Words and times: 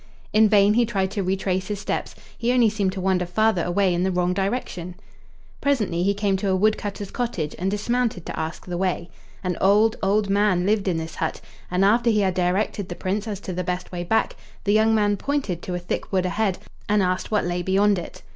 In 0.33 0.49
vain 0.49 0.73
he 0.73 0.83
tried 0.83 1.11
to 1.11 1.21
retrace 1.21 1.67
his 1.67 1.79
steps; 1.79 2.15
he 2.35 2.51
only 2.51 2.71
seemed 2.71 2.91
to 2.93 2.99
wander 2.99 3.27
farther 3.27 3.63
away 3.63 3.93
in 3.93 4.01
the 4.01 4.09
wrong 4.09 4.33
direction. 4.33 4.95
Presently 5.61 6.01
he 6.01 6.15
came 6.15 6.35
to 6.37 6.49
a 6.49 6.55
woodcutter's 6.55 7.11
cottage, 7.11 7.53
and 7.59 7.69
dismounted 7.69 8.25
to 8.25 8.39
ask 8.39 8.65
his 8.65 8.73
way. 8.73 9.11
An 9.43 9.59
old, 9.61 9.97
old 10.01 10.27
man 10.27 10.65
lived 10.65 10.87
in 10.87 10.97
this 10.97 11.13
hut, 11.13 11.39
and 11.69 11.85
after 11.85 12.09
he 12.09 12.21
had 12.21 12.33
directed 12.33 12.89
the 12.89 12.95
Prince 12.95 13.27
as 13.27 13.39
to 13.41 13.53
the 13.53 13.63
best 13.63 13.91
way 13.91 14.03
back, 14.03 14.35
the 14.63 14.73
young 14.73 14.95
man 14.95 15.17
pointed 15.17 15.61
to 15.61 15.75
a 15.75 15.77
thick 15.77 16.11
wood 16.11 16.25
ahead, 16.25 16.57
and 16.89 17.03
asked 17.03 17.29
what 17.29 17.45
lay 17.45 17.61
beyond 17.61 17.99
it. 17.99 18.23